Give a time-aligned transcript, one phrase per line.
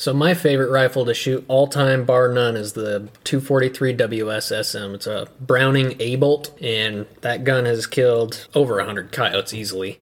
[0.00, 4.94] So my favorite rifle to shoot all time, bar none, is the 243 WSSM.
[4.94, 9.98] It's a Browning A-bolt, and that gun has killed over 100 coyotes easily.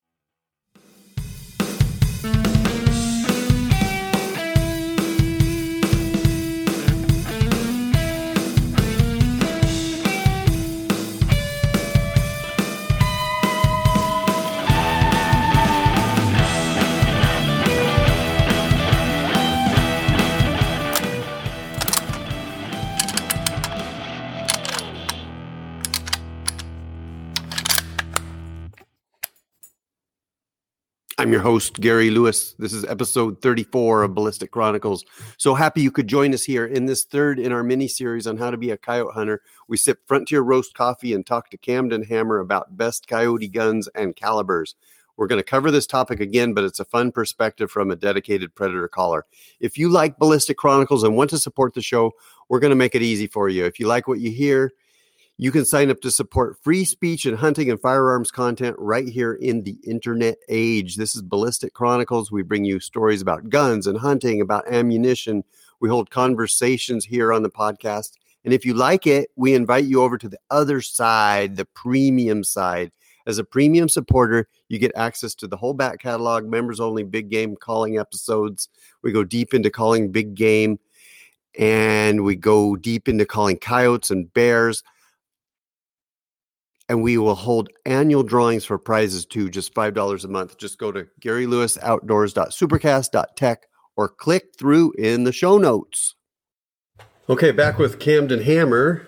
[31.19, 32.53] I'm your host, Gary Lewis.
[32.59, 35.03] This is episode 34 of Ballistic Chronicles.
[35.35, 38.37] So happy you could join us here in this third in our mini series on
[38.37, 39.41] how to be a coyote hunter.
[39.67, 44.15] We sip Frontier Roast coffee and talk to Camden Hammer about best coyote guns and
[44.15, 44.75] calibers.
[45.17, 48.55] We're going to cover this topic again, but it's a fun perspective from a dedicated
[48.55, 49.25] predator caller.
[49.59, 52.13] If you like Ballistic Chronicles and want to support the show,
[52.47, 53.65] we're going to make it easy for you.
[53.65, 54.71] If you like what you hear,
[55.41, 59.35] you can sign up to support free speech and hunting and firearms content right here
[59.35, 60.97] in the internet age.
[60.97, 62.29] This is Ballistic Chronicles.
[62.29, 65.45] We bring you stories about guns and hunting, about ammunition.
[65.79, 68.17] We hold conversations here on the podcast.
[68.43, 72.43] And if you like it, we invite you over to the other side, the premium
[72.43, 72.91] side.
[73.25, 77.29] As a premium supporter, you get access to the whole back catalog, members only big
[77.29, 78.67] game calling episodes.
[79.03, 80.79] We go deep into calling big game
[81.57, 84.83] and we go deep into calling coyotes and bears
[86.89, 90.57] and we will hold annual drawings for prizes too, just $5 a month.
[90.57, 96.15] Just go to GaryLewisOutdoors.supercast.tech or click through in the show notes.
[97.29, 99.07] Okay, back with Camden Hammer.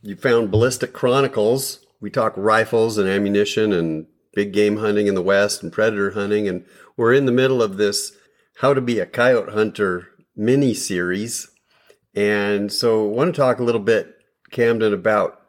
[0.00, 1.84] You found Ballistic Chronicles.
[2.00, 6.46] We talk rifles and ammunition and big game hunting in the West and predator hunting.
[6.46, 6.64] And
[6.96, 8.12] we're in the middle of this
[8.58, 11.48] How to Be a Coyote Hunter mini series.
[12.14, 14.14] And so I want to talk a little bit,
[14.50, 15.41] Camden, about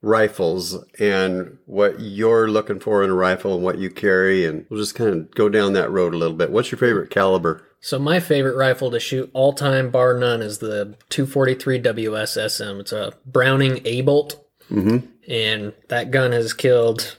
[0.00, 4.80] rifles and what you're looking for in a rifle and what you carry and we'll
[4.80, 6.50] just kind of go down that road a little bit.
[6.52, 7.64] What's your favorite caliber?
[7.80, 12.80] So my favorite rifle to shoot all time, bar none, is the 243 WSSM.
[12.80, 15.06] It's a Browning A-bolt, Mm-hmm.
[15.30, 17.16] and that gun has killed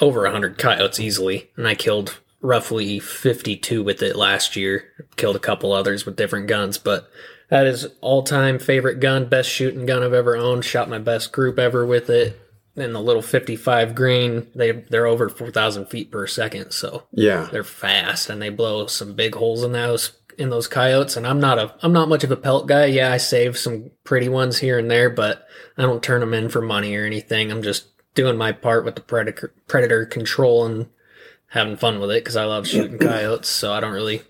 [0.00, 1.50] over 100 coyotes easily.
[1.56, 4.84] And I killed roughly 52 with it last year.
[5.16, 7.10] Killed a couple others with different guns, but
[7.50, 10.64] that is all time favorite gun, best shooting gun I've ever owned.
[10.64, 12.40] Shot my best group ever with it.
[12.76, 17.48] And the little 55 grain, they they're over 4,000 feet per second, so Yeah.
[17.52, 21.16] they're fast and they blow some big holes in those in those coyotes.
[21.16, 22.86] And I'm not a I'm not much of a pelt guy.
[22.86, 25.46] Yeah, I save some pretty ones here and there, but
[25.76, 27.50] I don't turn them in for money or anything.
[27.50, 30.86] I'm just doing my part with the predator predator control and
[31.48, 33.48] having fun with it because I love shooting coyotes.
[33.48, 34.22] So I don't really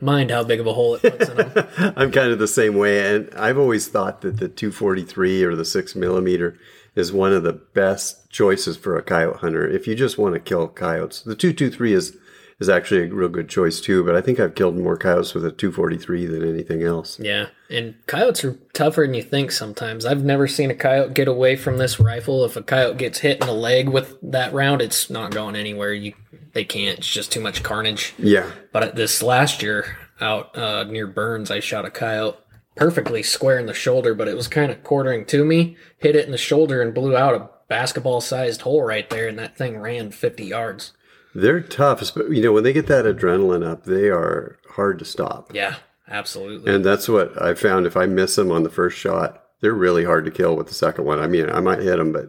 [0.00, 1.68] mind how big of a hole it puts in them.
[1.96, 3.14] I'm kind of the same way.
[3.14, 6.58] And I've always thought that the 243 or the 6 millimeter
[6.94, 9.68] is one of the best choices for a coyote hunter.
[9.68, 12.16] If you just want to kill coyotes, the 223 is
[12.62, 14.02] is actually a real good choice too.
[14.04, 17.18] But I think I've killed more coyotes with a 243 than anything else.
[17.20, 20.06] Yeah, and coyotes are tougher than you think sometimes.
[20.06, 22.44] I've never seen a coyote get away from this rifle.
[22.44, 25.92] If a coyote gets hit in the leg with that round, it's not going anywhere.
[25.92, 26.14] You
[26.52, 26.98] they can't.
[26.98, 28.14] It's just too much carnage.
[28.18, 28.50] Yeah.
[28.72, 32.38] But at this last year out uh, near Burns, I shot a coyote
[32.76, 36.24] perfectly square in the shoulder, but it was kind of quartering to me, hit it
[36.24, 39.78] in the shoulder, and blew out a basketball sized hole right there, and that thing
[39.78, 40.92] ran 50 yards.
[41.34, 42.12] They're tough.
[42.16, 45.54] You know, when they get that adrenaline up, they are hard to stop.
[45.54, 45.76] Yeah,
[46.08, 46.74] absolutely.
[46.74, 47.86] And that's what I found.
[47.86, 50.74] If I miss them on the first shot, they're really hard to kill with the
[50.74, 51.18] second one.
[51.18, 52.28] I mean, I might hit them, but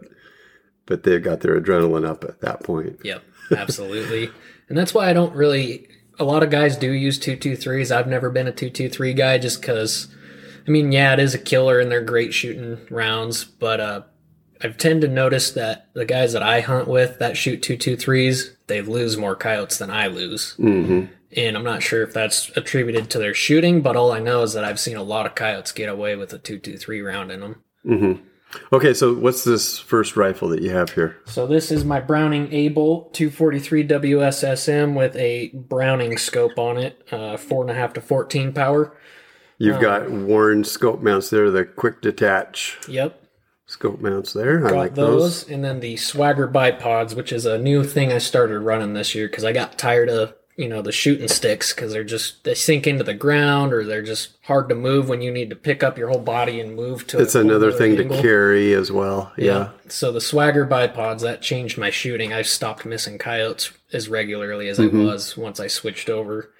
[0.86, 2.98] but they've got their adrenaline up at that point.
[3.04, 3.22] Yep,
[3.56, 4.30] absolutely.
[4.68, 5.88] and that's why I don't really.
[6.16, 7.90] A lot of guys do use 223s.
[7.90, 10.06] I've never been a 223 guy just because,
[10.64, 14.02] I mean, yeah, it is a killer and they're great shooting rounds, but uh,
[14.64, 18.80] I tend to notice that the guys that I hunt with that shoot 223s, they
[18.80, 20.54] lose more coyotes than I lose.
[20.54, 21.04] hmm
[21.36, 24.54] And I'm not sure if that's attributed to their shooting, but all I know is
[24.54, 27.62] that I've seen a lot of coyotes get away with a 223 round in them.
[27.84, 28.12] hmm
[28.72, 31.16] Okay, so what's this first rifle that you have here?
[31.26, 37.36] So this is my Browning A-Bolt 243 WSSM with a Browning scope on it, uh,
[37.36, 38.96] four and a half to 14 power.
[39.58, 43.23] You've got Warne scope mounts there, the quick detach Yep,
[43.66, 44.66] scope mounts there.
[44.66, 45.44] I got like those.
[45.44, 45.50] those.
[45.50, 49.28] And then the Swagger bipods, which is a new thing I started running this year
[49.28, 52.86] because I got tired of you know the shooting sticks because they're just they sink
[52.86, 55.98] into the ground or they're just hard to move when you need to pick up
[55.98, 57.18] your whole body and move to.
[57.20, 58.16] It's another thing angle.
[58.16, 59.32] to carry as well.
[59.36, 59.70] Yeah.
[59.88, 62.32] So the Swagger bipods that changed my shooting.
[62.32, 65.02] I stopped missing coyotes as regularly as Mhm.
[65.02, 66.50] I was once I switched over.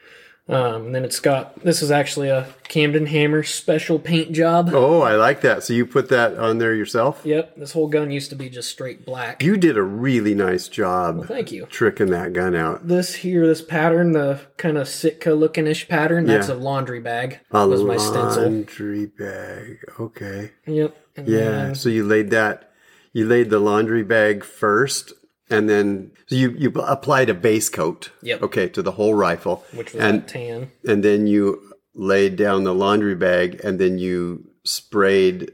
[0.47, 4.71] Um, and then it's got this is actually a Camden Hammer special paint job.
[4.75, 5.63] Oh, I like that.
[5.63, 7.23] So you put that on there yourself?
[7.25, 9.43] Yep, this whole gun used to be just straight black.
[9.43, 11.65] You did a really nice job Thank you.
[11.67, 12.87] tricking that gun out.
[12.87, 16.55] This here, this pattern, the kind of Sitka looking ish pattern, that's Yeah.
[16.55, 17.41] a laundry bag.
[17.51, 18.43] A was my stencil.
[18.43, 19.79] laundry bag.
[19.99, 20.51] Okay.
[20.67, 20.95] Yep.
[21.17, 21.39] And Yeah.
[21.51, 22.71] then- So you laid that,
[23.15, 25.15] you laid the laundry bag first,
[25.51, 28.11] and then you you applied a base coat.
[28.23, 28.43] Yep.
[28.43, 30.71] Okay, to the whole rifle, which was and tan.
[30.87, 31.61] and then you
[31.95, 35.53] laid down the laundry bag, and then you sprayed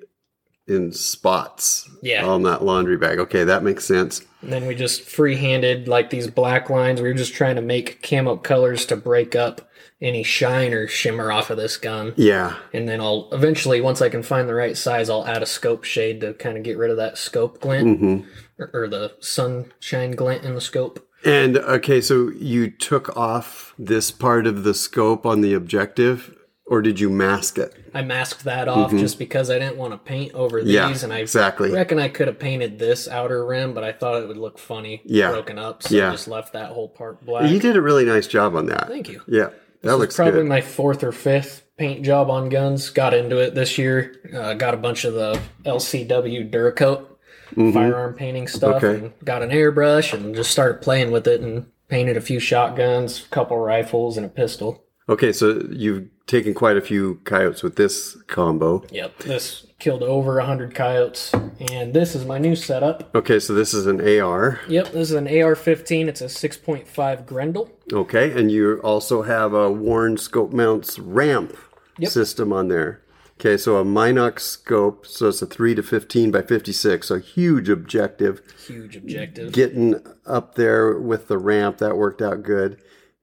[0.66, 2.24] in spots Yeah.
[2.24, 3.18] on that laundry bag.
[3.18, 4.22] Okay, that makes sense.
[4.40, 7.02] And then we just free-handed like these black lines.
[7.02, 9.68] We were just trying to make camo colors to break up
[10.00, 12.14] any shine or shimmer off of this gun.
[12.16, 12.54] Yeah.
[12.72, 15.82] And then I'll eventually, once I can find the right size, I'll add a scope
[15.84, 18.20] shade to kind of get rid of that scope glint hmm
[18.60, 21.06] or, or the sunshine glint in the scope.
[21.24, 26.34] And okay, so you took off this part of the scope on the objective,
[26.66, 27.74] or did you mask it?
[27.92, 30.92] I masked that off just because I didn't want to paint over these, Mm-hmm.
[30.94, 31.70] Yeah, and I exactly.
[31.72, 35.02] reckon I could have painted this outer rim, but I thought it would look funny
[35.04, 35.30] Yeah.
[35.32, 36.08] broken up, so Yeah.
[36.08, 37.50] I just left that whole part black.
[37.50, 38.86] You did a really nice job on that.
[38.88, 39.20] Thank you.
[39.26, 40.46] Yeah, that This looks probably good.
[40.48, 42.88] my fourth or fifth paint job on guns.
[42.90, 44.14] Got into it this year.
[44.34, 47.06] Uh, got a bunch of the LCW Duracoat
[47.54, 48.82] firearm painting stuff.
[48.82, 48.86] Mm-hmm.
[48.86, 49.04] Okay.
[49.06, 53.24] And got an airbrush and just started playing with it and painted a few shotguns,
[53.24, 54.84] a couple rifles, and a pistol.
[55.08, 58.84] Okay, so you've taken quite a few coyotes with this combo.
[58.92, 61.32] Yep, this killed over a hundred coyotes,
[61.72, 63.12] and this is my new setup.
[63.16, 64.60] Okay, so this is an AR.
[64.68, 66.06] Yep, this is an AR-15.
[66.06, 67.72] It's a 6.5 Grendel.
[67.92, 71.56] Okay, and you also have a Warne Scope Mounts ramp
[71.98, 72.12] Yep.
[72.12, 73.02] system on there.
[73.40, 77.70] Okay, so a Minox scope, so it's a 3 to 15 by 56, so huge
[77.70, 78.42] objective.
[78.66, 79.52] Huge objective.
[79.52, 82.76] Getting up there with the ramp, that worked out good.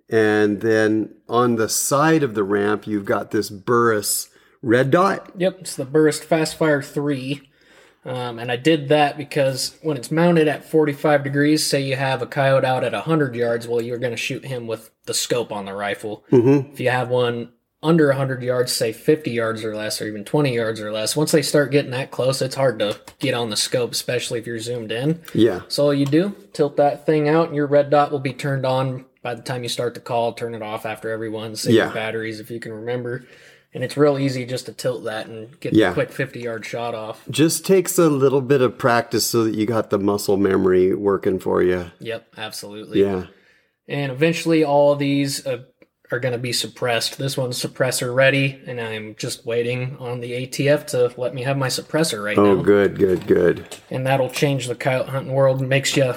[0.10, 4.30] And then on the side of the ramp, you've got this Burris
[4.64, 5.34] red dot.
[5.38, 7.48] Yep, it's the Burris Fastfire 3.
[8.04, 12.24] Um, and I did that because when it's mounted at 45 degrees, say you have
[12.24, 15.52] a coyote out at 100 yards, well, you're going to shoot him with the scope
[15.52, 16.26] on the rifle.
[16.32, 16.72] Mm-hmm.
[16.74, 17.50] If you have one
[17.84, 21.32] under 100 yards, say 50 yards or less, or even 20 yards or less, once
[21.32, 24.60] they start getting that close, it's hard to get on the scope, especially if you're
[24.60, 25.22] zoomed in.
[25.34, 25.62] Yeah.
[25.68, 28.66] So all you do, tilt that thing out, and your red dot will be turned
[28.66, 30.34] on by the time you start the call.
[30.34, 31.56] Turn it off after everyone.
[31.56, 31.86] Save Yeah.
[31.86, 33.26] your batteries if you can remember.
[33.74, 35.92] And it's real easy just to tilt that and get Yeah.
[35.92, 37.24] a quick 50 yard shot off.
[37.30, 41.38] Just takes a little bit of practice so that you got the muscle memory working
[41.38, 41.92] for you.
[42.00, 43.02] Yep, absolutely.
[43.02, 43.26] Yeah.
[43.88, 45.60] And eventually, all of these uh,
[46.12, 47.18] are going to be suppressed.
[47.18, 51.58] This one's suppressor ready, and I'm just waiting on the ATF to let me have
[51.58, 52.60] my suppressor right Oh, now.
[52.60, 53.78] Oh, good, good, good.
[53.90, 56.14] And that'll change the coyote hunting world and makes you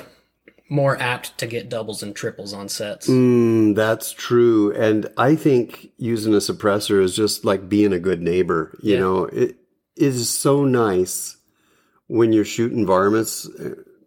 [0.68, 3.08] more apt to get doubles and triples on sets.
[3.08, 4.72] Mm, that's true.
[4.74, 8.78] And I think using a suppressor is just like being a good neighbor.
[8.80, 9.00] You Yeah.
[9.00, 9.56] know, it
[9.96, 11.36] is so nice
[12.06, 13.48] when you're shooting varmints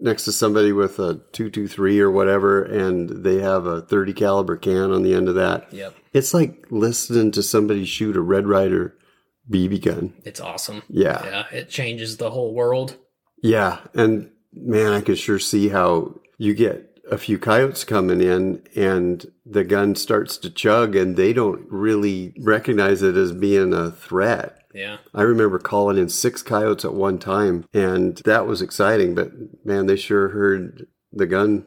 [0.03, 4.91] next to somebody with a 223 or whatever and they have a 30 caliber can
[4.91, 5.71] on the end of that.
[5.73, 8.95] Yep, It's like listening to somebody shoot a Red Ryder
[9.49, 10.13] BB gun.
[10.23, 10.83] it's awesome.
[10.89, 11.23] Yeah.
[11.25, 12.97] Yeah, it changes the whole world.
[13.41, 18.61] Yeah, and man, I could sure see how you get a few coyotes coming in
[18.75, 23.91] and the gun starts to chug and they don't really recognize it as being a
[23.91, 24.62] threat.
[24.73, 24.97] Yeah.
[25.13, 29.31] I remember calling in six coyotes at one time and that was exciting, but
[29.63, 31.65] man, they sure heard the gun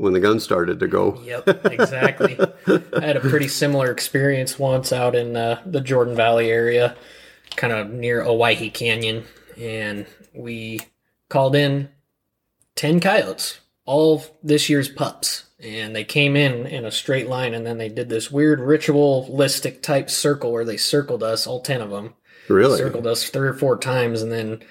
[0.00, 1.20] when the gun started to go.
[1.22, 2.38] Yep, exactly.
[2.66, 6.96] I had a pretty similar experience once out in uh, the Jordan Valley area,
[7.54, 9.24] kind of near Owyhee Canyon,
[9.58, 10.80] and we
[11.28, 11.90] called in
[12.76, 15.44] 10 coyotes, all this year's pups.
[15.62, 19.82] And they came in in a straight line, and then they did this weird ritualistic
[19.82, 22.14] type circle where they circled us, all 10 of them,
[22.48, 22.78] Really?
[22.78, 24.62] circled us three or four times, and then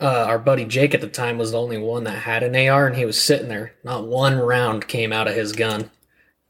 [0.00, 2.86] uh, our buddy Jake at the time was the only one that had an AR,
[2.86, 3.74] and he was sitting there.
[3.84, 5.90] Not one round came out of his gun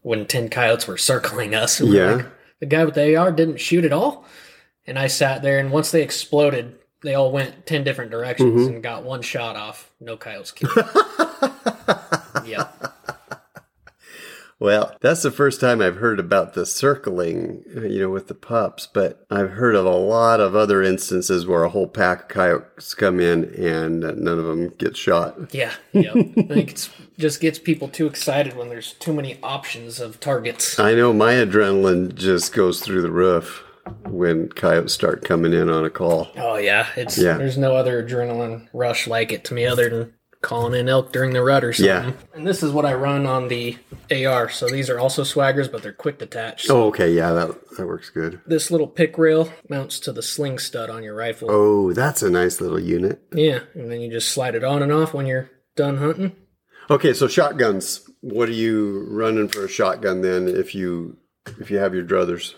[0.03, 1.81] when ten coyotes were circling us.
[1.81, 2.15] We're Yeah.
[2.17, 2.27] like,
[2.61, 4.25] the guy with the AR didn't shoot at all,
[4.87, 8.75] and I sat there, and once they exploded, they all went ten different directions Mm-hmm.
[8.75, 9.91] and got one shot off.
[10.01, 10.73] No coyotes killed.
[12.47, 12.93] yep.
[14.61, 18.35] Well, that's the first time I've heard about the circling, uh, you know, with the
[18.35, 22.29] pups, but I've heard of a lot of other instances where a whole pack of
[22.29, 25.53] coyotes come in and uh, none of them get shot.
[25.55, 26.13] Yeah, yeah.
[26.15, 30.79] I think it's just gets people too excited when there's too many options of targets.
[30.79, 33.65] I know my adrenaline just goes through the roof
[34.07, 36.29] when coyotes start coming in on a call.
[36.37, 37.37] Oh yeah, it's Yeah.
[37.37, 40.15] there's no other adrenaline rush like it to me other than
[40.45, 42.11] calling in elk during the rut or something.
[42.11, 42.37] Yeah.
[42.37, 43.77] And this is what I run on the
[44.11, 44.49] AR.
[44.49, 46.69] So these are also swaggers, but they're quick detach.
[46.71, 47.13] Oh, okay.
[47.13, 48.41] Yeah, that that works good.
[48.47, 51.49] This little pick rail mounts to the sling stud on your rifle.
[51.51, 53.23] Oh, that's a nice little unit.
[53.33, 56.37] Yeah, and then you just slide it on and off when you're done hunting.
[56.91, 58.09] Okay, so shotguns.
[58.21, 60.49] What are you running for a shotgun then?
[60.49, 61.17] If you
[61.59, 62.55] if you have your druthers?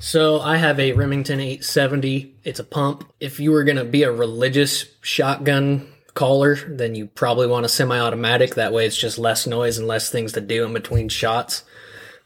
[0.00, 2.40] So I have a Remington 870.
[2.44, 3.10] It's a pump.
[3.18, 7.68] If you were going to be a religious shotgun caller, then you probably want a
[7.68, 8.56] semi-automatic.
[8.56, 11.62] That way it's just less noise and less things to do in between shots.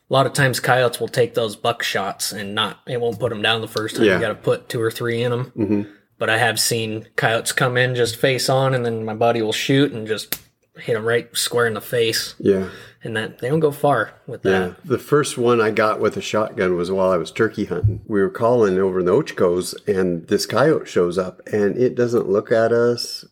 [0.09, 3.29] A lot of times coyotes will take those buck shots and not, it won't put
[3.29, 4.07] them down the first time.
[4.07, 4.15] Yeah.
[4.15, 5.53] You got to put two or three in them.
[5.55, 5.83] Mm-hmm.
[6.19, 9.53] But I have seen coyotes come in just face on and then my buddy will
[9.53, 10.41] shoot and just
[10.77, 12.35] hit them right square in the face.
[12.39, 12.71] Yeah.
[13.05, 14.69] And that they don't go far with that.
[14.69, 14.75] Yeah.
[14.87, 18.01] The first one I got with a shotgun was while I was turkey hunting.
[18.07, 22.31] We were calling over in the Ochocos and this coyote shows up and it doesn't
[22.31, 23.27] look at us.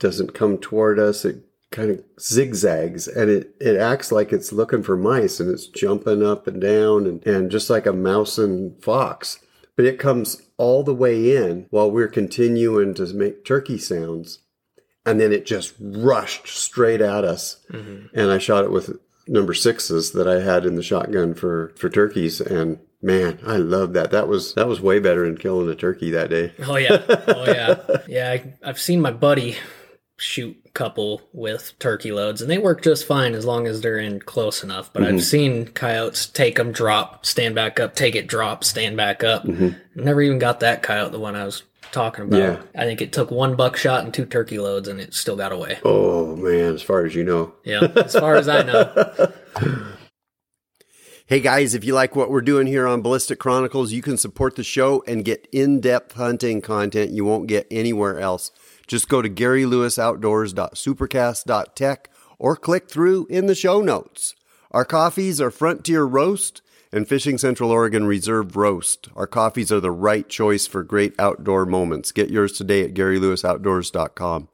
[0.00, 1.24] Doesn't come toward us.
[1.24, 5.68] It kind of zigzags and it, it acts like it's looking for mice and it's
[5.68, 9.38] jumping up and down and, and just like a mouse and fox.
[9.76, 14.40] But it comes all the way in while we're continuing to make turkey sounds.
[15.06, 17.64] And then it just rushed straight at us.
[17.70, 18.06] Mm-hmm.
[18.18, 21.88] And i shot it with number sixes that i had in the shotgun for for
[21.88, 22.40] turkeys.
[22.40, 24.10] And man i love that.
[24.10, 26.52] That was that was way better than killing a turkey that day.
[26.66, 28.30] Oh yeah, oh yeah, yeah.
[28.32, 29.56] I, I've seen my buddy
[30.20, 33.98] shoot a couple with turkey loads, and they work just fine as long as they're
[33.98, 34.92] in close enough.
[34.92, 35.18] But I've mm-hmm.
[35.18, 39.44] seen coyotes take them, drop, stand back up, take it, drop, stand back up.
[39.44, 40.04] Mm-hmm.
[40.04, 41.62] Never even got that coyote, the one I was
[41.92, 42.38] talking about.
[42.38, 42.62] Yeah.
[42.74, 45.78] I think it took one buckshot and two turkey loads, and it still got away.
[45.84, 49.32] oh man as far as you know Yeah, as far as I know.
[51.30, 54.56] Hey guys, if you like what we're doing here on Ballistic Chronicles, you can support
[54.56, 58.50] the show and get in depth hunting content you won't get anywhere else.
[58.90, 64.34] Just go to GaryLewisOutdoors.supercast.tech or click through in the show notes.
[64.72, 69.08] Our coffees are Frontier Roast and Fishing Central Oregon Reserve Roast.
[69.14, 72.10] Our coffees are the right choice for great outdoor moments.
[72.10, 74.48] Get yours today at GaryLewisOutdoors.com.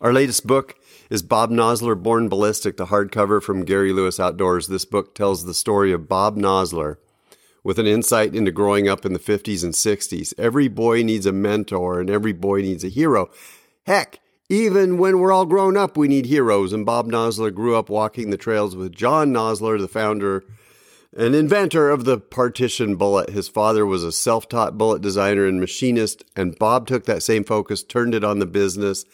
[0.00, 0.76] Our latest book
[1.10, 4.68] is Bob Nosler Born Ballistic, the hardcover from Gary Lewis Outdoors.
[4.68, 6.96] This book tells the story of Bob Nosler
[7.64, 10.32] with an insight into growing up in the 50s and 60s.
[10.38, 13.30] Every boy needs a mentor and every boy needs a hero.
[13.86, 16.72] Heck, even when we're all grown up, we need heroes.
[16.72, 20.44] And Bob Nosler grew up walking the trails with John Nosler, the founder
[21.16, 23.30] an inventor of the partition bullet.
[23.30, 27.44] His father was a self taught bullet designer and machinist, and Bob took that same
[27.44, 29.04] focus, turned it on the business.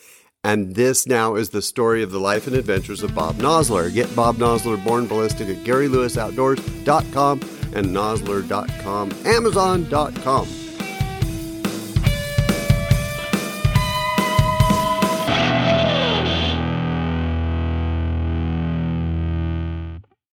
[0.42, 3.92] And this now is the story of the life and adventures of Bob Nosler.
[3.92, 10.59] Get Bob Nosler Born Ballistic at GaryLewisOutdoors.com and Nosler.com, Amazon.com.